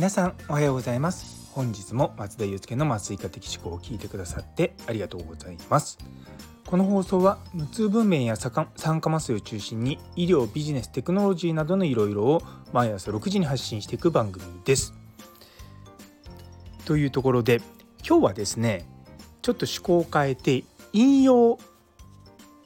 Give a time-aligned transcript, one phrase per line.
[0.00, 1.50] 皆さんおはようございます。
[1.52, 5.98] 本日も松田祐介の麻酔科的思考を聞いてくださってありがとうございます。
[6.66, 8.50] この放送は無痛分娩や酸
[9.02, 12.42] 化麻酔を中心に医療ビジネステクノロジーなどのいろいろを
[12.72, 14.94] 毎朝6時に発信していく番組です。
[16.86, 17.60] というところで
[18.02, 18.86] 今日はですね
[19.42, 21.58] ちょっと趣向を変えて引用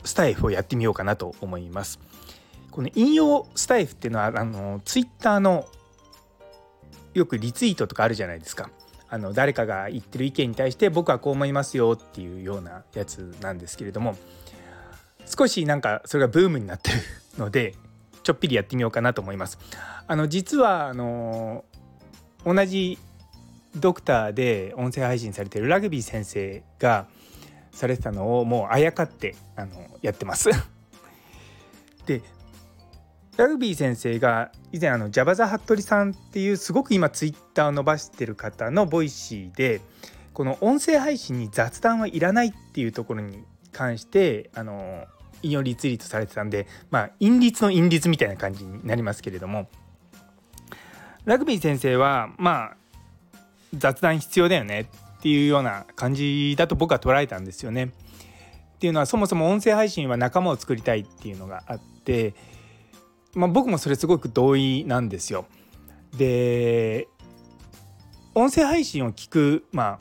[0.04, 1.98] スタイフをやってみようかなと思います。
[2.70, 5.66] この引用スタイフっていうのはあのツイッターの
[7.14, 8.70] よくリツイートとかあるじゃないですか。
[9.08, 14.16] あの誰かが言ってる意見に対して僕はこう思いますよっていうようなやつなんですけれども
[15.24, 16.96] 少しなんかそれがブームになってる
[17.38, 17.76] ので
[18.24, 19.58] ちょっぴりやってみようかなと思います。
[20.06, 21.64] あの実はあの
[22.44, 22.98] 同じ
[23.76, 27.06] ドクターで音声配信されてるラグビー先生が
[27.72, 30.50] されてたのをもうあやかってあのやってます。
[32.06, 32.22] で
[33.36, 39.80] ラグビー先生が以前あのジャバザ・ハットリさんっていうすごく今ツイッターを伸ばしてる方のボイシーで
[40.32, 45.04] この音声配信に雑談はいらないっていうところに関してあの
[45.42, 49.68] 引用リツイートされてたんでまあ引リツの引リツみたいな感じになりますけれども
[51.24, 52.76] ラグビー先生はまあ
[53.76, 57.84] 雑談必要だよねっていうような感じだと僕は捉えたんですよね。
[57.84, 62.34] っていうのはそもそも音声配信は仲間を作りたいっていうのがあって
[63.34, 65.46] まあ、僕もそれすごく同意なんですよ。
[66.16, 67.08] で
[68.34, 69.98] 音声配信を聞く、ま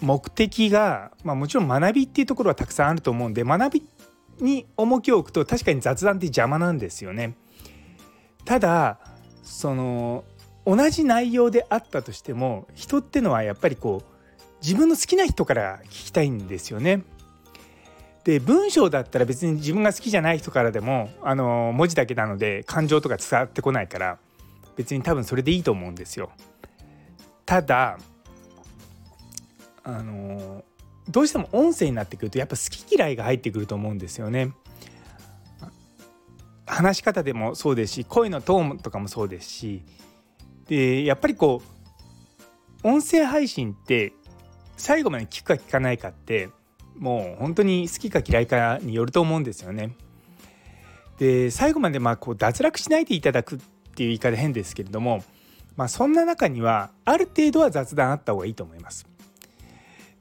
[0.00, 3.88] 目的が、まあ、もちろん学びっていうところはたくさんあると思うんで学び
[4.40, 7.36] に重きを置くと確かに雑談って邪魔なんですよね。
[8.44, 8.98] ただ
[9.42, 10.24] その
[10.66, 14.10] 同じ内容であったとしても人ってのはやっぱりこう
[14.62, 17.02] 自分の好きな人から聞きたいんですよね。
[18.24, 24.18] で文章だったら別に自分が好きじゃない人からでもあの文字だけなので感情とか伝わってこないから
[24.76, 26.30] 別に多分それでいいと思うんですよ。
[27.46, 27.98] ただ
[29.82, 30.64] あの
[31.08, 34.52] どうしても音声になってくるとやっぱ好き嫌いが入ってくると思うんですよね。
[36.66, 39.82] 話し方でもそうですし声のトーンとかもそうですし
[40.68, 41.62] でやっぱりこ
[42.84, 44.12] う音声配信って
[44.76, 46.48] 最後まで聞くか聞かないかって
[47.00, 49.96] もう本当に好きか嫌いかによると思うんですよね。
[51.18, 55.24] で最後までまあこう脱落しないでいただくっていう言い方変ですけれども、
[55.76, 59.06] まあ、そんな中にはある程度は雑談あった方がいいと思います。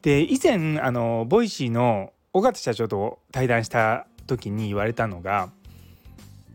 [0.02, 5.50] で以前あのボイシーの尾形社長と対談した時に言われたのが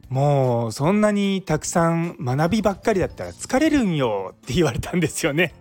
[0.08, 5.54] もうそんなにたくさん学びばっかりだったら疲れるんよって言われたんですよね。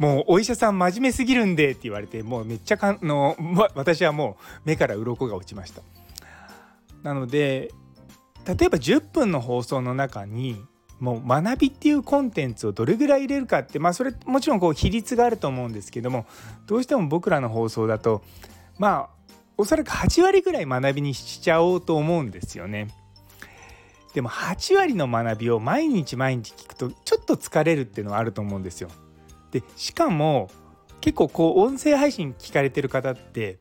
[0.00, 5.82] もうお医者さん真面目すぎるんでって言われてもうめっちゃかの、 ま、私はもう目から鱗が落ちました
[7.02, 7.70] なので
[8.46, 10.58] 例えば10分の放送の中に
[11.00, 16.24] もう学びっていうコンテンツをどれぐらい入れるかってまあそれもちろんこう比率があると思うんですけども
[16.66, 18.22] どうしても僕らの放送だと
[18.78, 22.88] まあおそらく8割ぐらい学びにしちゃおうと思うんですよね。
[24.14, 28.88] でも8割の学びを毎日毎日聞くとちょっと疲れるっていうのはあると思うんですよ。
[29.50, 30.50] でしかも
[31.00, 33.58] 結構こう音声配信聞かれてる方って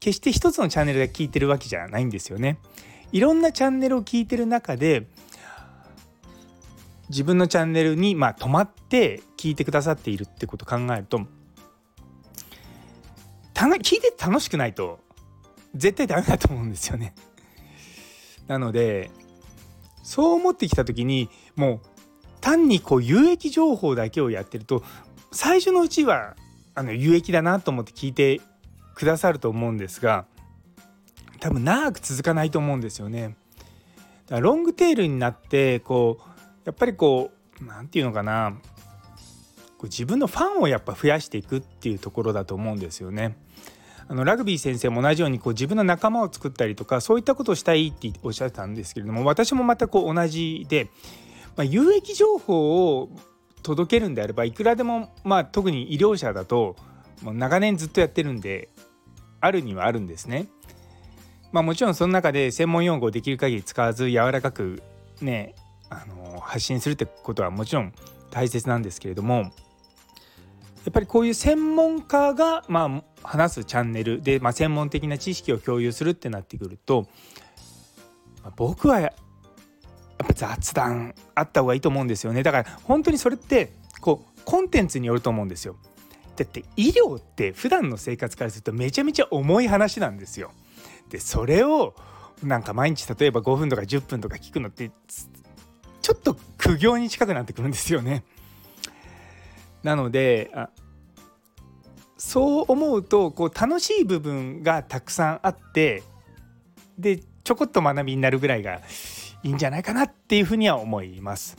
[0.00, 2.58] 決して一つのチャンネルで聞いてるわけじゃないんですよね。
[3.12, 5.06] いろんなチャンネルを聞いてる中で
[7.08, 11.20] 自分のチャンネルにまあ止まって聞いてくださっているってこと考えると
[13.78, 15.00] 聞いてて楽しくないと
[15.74, 17.14] 絶対ダメだと思うんですよね。
[18.46, 19.10] なので
[20.02, 21.80] そう思ってきた時にもう
[22.40, 24.82] 単にこう有益情報だけをやってると
[25.30, 26.36] 最初のうちは
[26.74, 28.40] あの有益だなと思って聞いて
[28.94, 30.26] くださると思うんですが
[31.40, 33.36] 多分長く続かないと思うんですよね。
[34.26, 36.28] だからロングテールになってこう
[36.64, 37.30] やっぱりこ
[37.60, 38.56] う何て言うのかな
[39.78, 43.36] こう自分のファンをやっぱ増やしていくっていうところだと思うんですよね。
[44.08, 50.88] あのラグビー先生も同じようにこう自分の仲間を作ったりとかそういったことをしたいっておっしゃってたんですけれども私もまたこう同じで、
[51.56, 53.10] まあ、有益情報を
[53.68, 56.74] 届けるんであればいくらでもまあ特に医療者だと
[57.20, 58.70] もう長年ずっとやってるんで
[59.40, 60.48] あるにはあるんですね。
[61.52, 64.82] まあもちろんその中で専門用語をできる限り使わず柔らかく
[65.20, 65.54] ね
[65.90, 67.92] あの発信するってことはもちろん
[68.30, 69.50] 大切なんですけれどもや
[70.88, 77.06] っぱりこういう専門家がまあ話すチャンネルで、まあ、専門的な知識を共有するってなってくると
[78.42, 79.12] ま僕は
[80.18, 82.42] やっぱ雑談あった方がいいと思うんですよね。
[82.42, 85.76] だから本当にそれってこうコンテンツによると思うんですよ。
[86.36, 90.52] だって医療って普段の生活からするとめちゃめちゃ重い話なんですよ。
[91.08, 91.94] でそれを
[92.42, 94.90] なんか毎日例えば5分とか10分とか聞くのって
[96.02, 98.24] ちょっと苦行に近くなってくるんですよね。
[99.82, 100.50] なので
[102.16, 106.02] そう思うとこう楽しい部分がたくさんあって
[106.98, 108.80] でちょこっと学びになるぐらいが
[109.42, 111.56] いいんじゃないかなっていうふうには思います。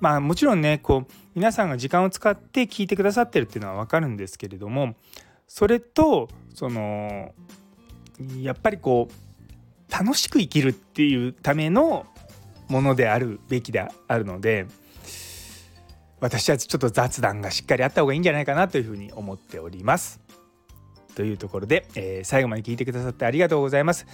[0.00, 4.94] まあもちろんねこう皆さんが時間を使って聞いてくださってるっていうのは分かるんですけれども
[5.46, 7.32] それとその
[8.40, 12.06] やっぱりこう楽しく生きるっていうための
[12.68, 14.66] ものであるべきであるので
[16.20, 20.20] 私はちょっと雑談がしっかりあった方がいいんじゃないかなというふうに思っております。
[21.14, 24.06] というところで、えー、最後まで聞いてくださってありがとうございます。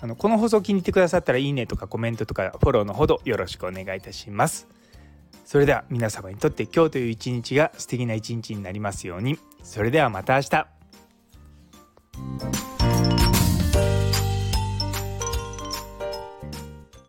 [0.00, 4.66] あのこの放送を気に入ってくださったらいいねとかコメントとかフォローのほどよろしくお願いいたします。
[5.44, 9.38] それでは皆様にとって今日という一日が素敵な一日になりますように。
[9.62, 12.63] それではまた明日。